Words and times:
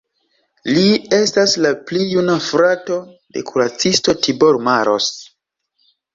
Li 0.69 0.85
estas 1.17 1.53
la 1.65 1.73
pli 1.89 2.01
juna 2.13 2.39
frato 2.47 2.99
de 3.37 3.45
kuracisto 3.51 4.19
Tibor 4.25 4.61
Maros. 4.71 5.13